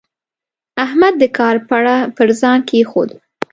احمد 0.85 1.13
د 1.21 1.23
کار 1.37 1.55
پړه 1.69 1.95
پر 2.15 2.27
ځان 2.41 2.59
کېښوده. 2.69 3.17